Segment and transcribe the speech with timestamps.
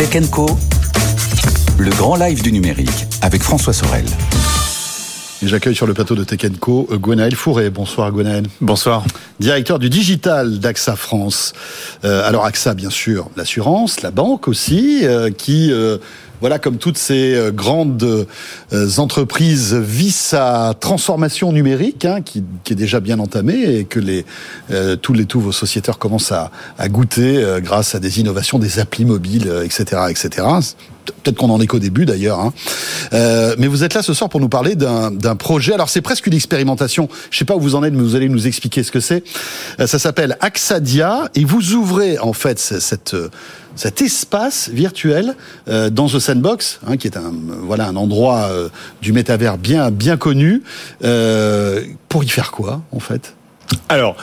[0.00, 0.46] Tech Co,
[1.78, 4.06] le grand live du numérique avec François Sorel.
[5.42, 7.68] Et j'accueille sur le plateau de Tech Co euh, Gwenaël Fourré.
[7.68, 8.46] Bonsoir Gwenaël.
[8.62, 9.04] Bonsoir.
[9.40, 11.52] Directeur du digital d'AXA France.
[12.06, 15.70] Euh, alors AXA, bien sûr, l'assurance, la banque aussi, euh, qui
[16.40, 18.26] voilà, comme toutes ces euh, grandes
[18.72, 24.24] euh, entreprises, vit sa transformation numérique, hein, qui, est déjà bien entamée et que les,
[24.70, 26.50] euh, tous les tous vos sociétaires commencent à,
[26.88, 30.46] goûter grâce à des innovations, des applis mobiles, etc., etc.
[31.22, 32.40] Peut-être qu'on en est qu'au début d'ailleurs.
[32.40, 32.52] Hein.
[33.58, 35.72] mais vous êtes là ce soir pour nous parler d'un projet.
[35.72, 37.08] Alors c'est presque une expérimentation.
[37.30, 39.24] Je sais pas où vous en êtes, mais vous allez nous expliquer ce que c'est.
[39.78, 43.14] ça s'appelle Axadia et vous ouvrez en fait cette
[43.76, 45.34] cet espace virtuel
[45.68, 48.68] euh, dans The Sandbox, hein, qui est un voilà un endroit euh,
[49.00, 50.62] du métavers bien bien connu.
[51.04, 53.34] Euh, pour y faire quoi en fait?
[53.90, 54.16] Alors,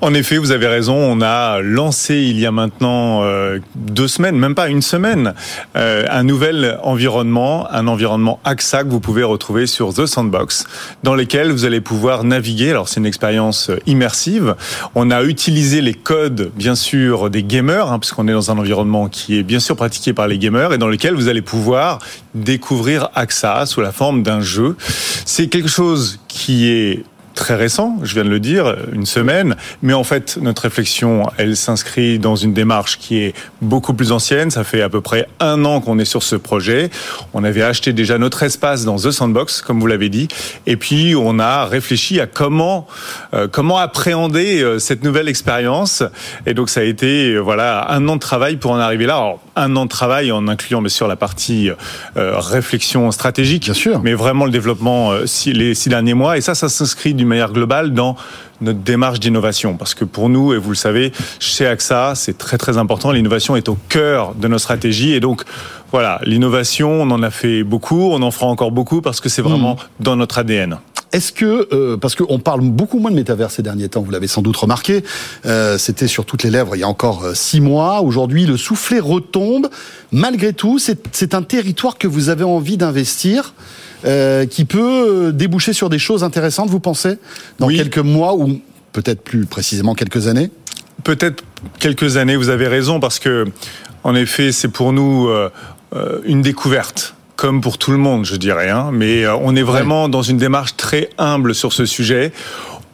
[0.00, 0.94] en effet, vous avez raison.
[0.94, 5.34] On a lancé il y a maintenant euh, deux semaines, même pas une semaine,
[5.76, 10.66] euh, un nouvel environnement, un environnement AXA que vous pouvez retrouver sur The Sandbox,
[11.02, 12.70] dans lequel vous allez pouvoir naviguer.
[12.70, 14.54] Alors, c'est une expérience immersive.
[14.94, 19.08] On a utilisé les codes, bien sûr, des gamers, hein, puisqu'on est dans un environnement
[19.08, 21.98] qui est bien sûr pratiqué par les gamers et dans lequel vous allez pouvoir
[22.36, 24.76] découvrir AXA sous la forme d'un jeu.
[25.24, 27.04] C'est quelque chose qui est
[27.38, 31.56] très récent, je viens de le dire, une semaine, mais en fait notre réflexion, elle
[31.56, 34.50] s'inscrit dans une démarche qui est beaucoup plus ancienne.
[34.50, 36.90] Ça fait à peu près un an qu'on est sur ce projet.
[37.34, 40.26] On avait acheté déjà notre espace dans The Sandbox, comme vous l'avez dit,
[40.66, 42.88] et puis on a réfléchi à comment
[43.34, 46.02] euh, comment appréhender euh, cette nouvelle expérience.
[46.44, 49.14] Et donc ça a été euh, voilà un an de travail pour en arriver là.
[49.14, 51.70] Alors, un an de travail en incluant bien sûr la partie
[52.14, 55.12] réflexion stratégique, bien sûr, mais vraiment le développement
[55.46, 56.36] les six derniers mois.
[56.36, 58.16] Et ça, ça s'inscrit du manière globale dans
[58.60, 59.76] notre démarche d'innovation.
[59.76, 63.12] Parce que pour nous, et vous le savez, chez AXA, c'est très très important.
[63.12, 65.12] L'innovation est au cœur de nos stratégies.
[65.12, 65.42] Et donc,
[65.92, 69.42] voilà, l'innovation, on en a fait beaucoup, on en fera encore beaucoup parce que c'est
[69.42, 70.02] vraiment mmh.
[70.02, 70.78] dans notre ADN.
[71.12, 74.26] Est-ce que, euh, parce qu'on parle beaucoup moins de métavers ces derniers temps, vous l'avez
[74.26, 75.04] sans doute remarqué,
[75.46, 78.02] euh, c'était sur toutes les lèvres il y a encore euh, six mois.
[78.02, 79.68] Aujourd'hui, le soufflet retombe.
[80.12, 83.54] Malgré tout, c'est un territoire que vous avez envie d'investir.
[84.04, 87.18] Euh, qui peut déboucher sur des choses intéressantes, vous pensez,
[87.58, 88.60] dans quelques mois ou
[88.92, 90.50] peut-être plus précisément quelques années?
[91.02, 91.42] Peut-être
[91.80, 93.46] quelques années, vous avez raison, parce que,
[94.04, 95.50] en effet, c'est pour nous euh,
[95.96, 98.68] euh, une découverte comme pour tout le monde, je dirais.
[98.68, 102.32] Hein, mais on est vraiment dans une démarche très humble sur ce sujet.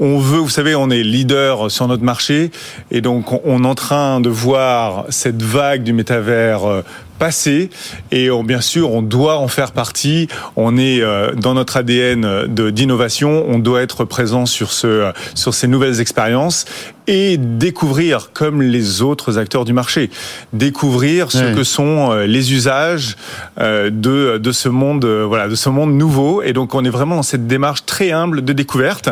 [0.00, 2.50] On veut, vous savez, on est leader sur notre marché
[2.90, 6.82] et donc on est en train de voir cette vague du métavers
[7.18, 7.70] passé
[8.10, 10.28] et on, bien sûr on doit en faire partie.
[10.56, 15.68] On est euh, dans notre ADN d'innovation, on doit être présent sur ce sur ces
[15.68, 16.64] nouvelles expériences
[17.06, 20.10] et découvrir comme les autres acteurs du marché,
[20.52, 23.16] découvrir ce que sont euh, les usages
[23.60, 26.42] euh, de de ce monde voilà de ce monde nouveau.
[26.42, 29.10] Et donc on est vraiment dans cette démarche très humble de découverte.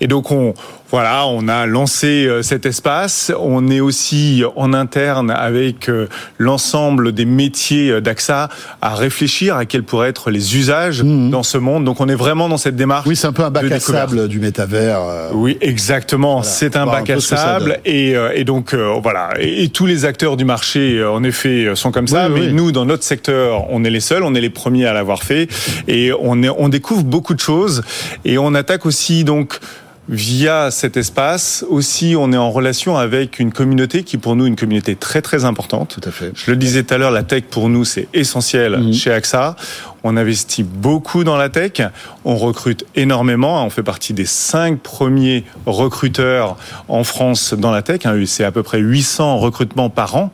[0.00, 0.54] Et donc on
[0.94, 3.32] voilà, on a lancé cet espace.
[3.36, 5.90] On est aussi en interne avec
[6.38, 8.48] l'ensemble des métier euh, d'AXA
[8.80, 11.30] à réfléchir à quels pourraient être les usages mhm.
[11.30, 11.84] dans ce monde.
[11.84, 13.06] Donc on est vraiment dans cette démarche.
[13.06, 15.00] Oui, c'est un peu un bac à sable du métavers.
[15.00, 15.30] Euh.
[15.32, 16.42] Oui, exactement.
[16.42, 19.30] C'est un bac à sable et, euh, et, donc voilà.
[19.40, 22.28] Et, tous les acteurs du marché, en effet, sont comme ça.
[22.28, 25.22] mais nous, dans notre secteur, on est les seuls, on est les premiers à l'avoir
[25.22, 25.48] fait
[25.88, 27.82] et on, est, on découvre beaucoup de choses
[28.24, 29.58] et on attaque aussi donc
[30.08, 31.64] via cet espace.
[31.68, 35.22] Aussi, on est en relation avec une communauté qui, pour nous, est une communauté très
[35.22, 35.98] très importante.
[36.00, 36.32] Tout à fait.
[36.34, 38.92] Je le disais tout à l'heure, la tech pour nous, c'est essentiel mhm.
[38.92, 39.56] chez AXA.
[40.06, 41.80] On investit beaucoup dans la tech.
[42.26, 43.64] On recrute énormément.
[43.64, 46.58] On fait partie des cinq premiers recruteurs
[46.88, 48.00] en France dans la tech.
[48.26, 50.30] C'est à peu près 800 recrutements par an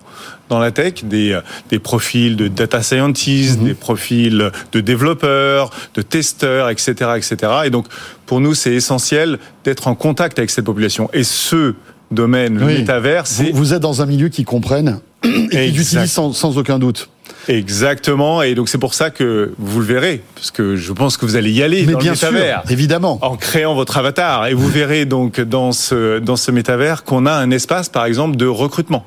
[0.49, 1.39] dans la tech, des,
[1.69, 3.67] des profils de data scientists, mhm.
[3.67, 7.37] des profils de développeurs, de testeurs, etc., etc.
[7.65, 7.87] Et donc,
[8.27, 11.09] pour nous, c'est essentiel d'être en contact avec cette population.
[11.13, 11.75] Et ce
[12.11, 16.33] domaine, le métavers, vous, vous, êtes dans un milieu qui comprenne et qui utilise sans,
[16.33, 17.09] sans aucun doute.
[17.49, 18.43] Exactement.
[18.43, 21.37] Et donc c'est pour ça que vous le verrez, parce que je pense que vous
[21.37, 22.63] allez y aller Mais dans bien le sûr, métavers.
[22.71, 23.19] évidemment.
[23.23, 24.47] En créant votre avatar.
[24.47, 28.37] Et vous verrez donc dans ce, dans ce métavers qu'on a un espace, par exemple,
[28.37, 29.07] de recrutement.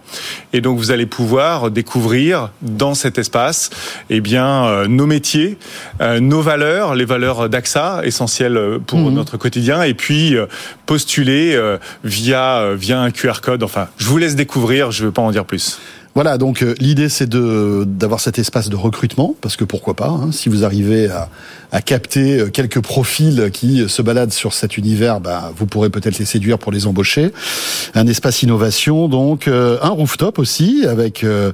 [0.54, 3.70] Et donc vous allez pouvoir découvrir dans cet espace,
[4.10, 5.58] eh bien, euh, nos métiers,
[6.02, 9.14] euh, nos valeurs, les valeurs d'AXA, essentielles pour Mhm.
[9.14, 10.46] notre quotidien, et puis euh,
[10.86, 13.64] postuler euh, via, euh, via un QR code.
[13.64, 15.80] Enfin, je vous laisse découvrir, je ne veux pas en dire plus.
[16.16, 20.10] Voilà, donc euh, l'idée c'est de d'avoir cet espace de recrutement, parce que pourquoi pas,
[20.10, 21.30] hein, si vous arrivez à,
[21.72, 26.20] à capter euh, quelques profils qui se baladent sur cet univers, bah, vous pourrez peut-être
[26.20, 27.32] les séduire pour les embaucher.
[27.96, 31.52] Un espace innovation, donc euh, un rooftop aussi, avec euh,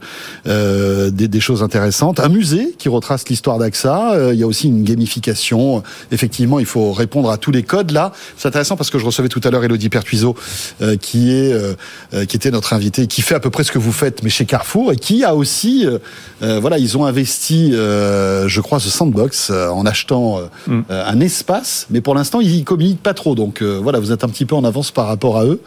[0.48, 2.20] euh, des, des choses intéressantes.
[2.20, 4.14] Un musée qui retrace l'histoire d'AXA.
[4.14, 5.84] Euh, il y a aussi une gamification.
[6.12, 7.92] Effectivement, il faut répondre à tous les codes.
[7.92, 10.36] Là, c'est intéressant parce que je recevais tout à l'heure Elodie Pertuiseau,
[10.82, 11.74] euh, qui est euh,
[12.14, 14.30] euh, qui était notre invitée, qui fait à peu près ce que vous faites, mais
[14.30, 16.00] chez Carrefour, et qui a aussi, euh,
[16.42, 20.82] euh, voilà, ils ont investi, euh, je crois, ce sandbox euh, en achetant Mm.
[20.90, 23.36] un espace, mais pour l'instant, ils communiquent pas trop.
[23.36, 25.62] Donc voilà, vous êtes un petit peu en avance par rapport à eux.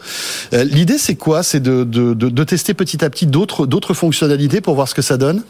[0.51, 1.43] L'idée, c'est quoi?
[1.43, 4.93] C'est de, de, de, de tester petit à petit d'autres d'autres fonctionnalités pour voir ce
[4.95, 5.43] que ça donne?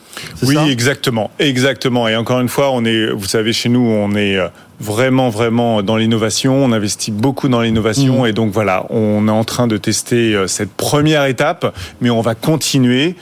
[0.43, 0.67] Oui, ça?
[0.67, 2.07] exactement, exactement.
[2.07, 4.37] Et encore une fois, on est, vous savez, chez nous, on est
[4.79, 6.55] vraiment, vraiment dans l'innovation.
[6.63, 8.27] On investit beaucoup dans l'innovation, Mhm.
[8.27, 12.21] et donc voilà, on est en train de tester euh, cette première étape, mais on
[12.21, 13.15] va continuer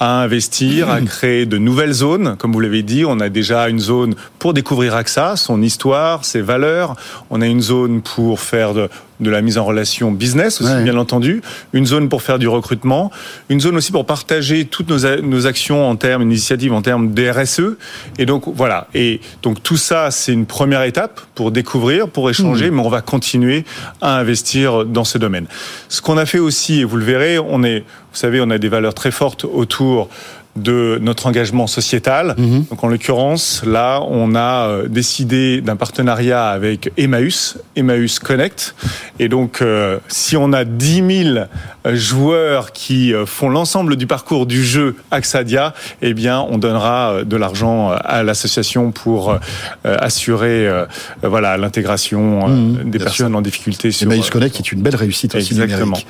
[0.00, 2.34] à investir, à créer de nouvelles zones.
[2.36, 6.40] Comme vous l'avez dit, on a déjà une zone pour découvrir AXA, son histoire, ses
[6.40, 6.96] valeurs.
[7.30, 8.88] On a une zone pour faire de,
[9.20, 10.82] de la mise en relation business aussi, Ouais.
[10.82, 11.40] bien entendu.
[11.72, 13.10] Une zone pour faire du recrutement.
[13.48, 17.28] Une zone aussi pour partager toutes nos, nos actions en termes, initiatives en termes de
[17.30, 17.76] RSE.
[18.18, 18.88] Et donc, voilà.
[18.94, 23.00] Et donc, tout ça, c'est une première étape pour découvrir, pour échanger, mais on va
[23.02, 23.64] continuer
[24.00, 25.46] à investir dans ce domaine.
[25.88, 28.58] Ce qu'on a fait aussi, et vous le verrez, on est, vous savez, on a
[28.58, 30.08] des valeurs très fortes autour
[30.56, 32.34] de notre engagement sociétal.
[32.38, 32.66] Mhm.
[32.70, 38.74] Donc en l'occurrence, là, on a euh, décidé d'un partenariat avec Emmaüs, Emmaüs Connect.
[39.18, 41.38] Et donc, euh, si on a 10 000
[41.86, 47.36] euh, joueurs qui font l'ensemble du parcours du jeu Axadia, eh bien, on donnera de
[47.36, 49.38] l'argent à l'association pour euh,
[49.84, 50.86] assurer, euh,
[51.22, 53.36] voilà, l'intégration Mhm, des personnes sûr.
[53.38, 53.90] en difficulté.
[53.90, 55.84] Sur, Emmaüs Connect est une belle réussite aussi Exactement.
[55.86, 56.06] numérique.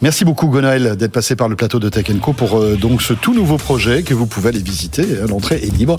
[0.00, 3.34] Merci beaucoup Gonaël d'être passé par le plateau de Tech Co pour donc ce tout
[3.34, 5.02] nouveau projet que vous pouvez aller visiter.
[5.22, 5.96] hein, L'entrée est libre.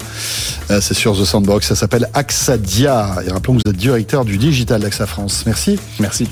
[0.71, 1.67] Euh, C'est sur The Sandbox.
[1.67, 3.17] Ça s'appelle Axadia.
[3.27, 5.43] Et rappelons que vous êtes directeur du digital d'AXA France.
[5.45, 5.77] Merci.
[5.99, 6.27] Merci.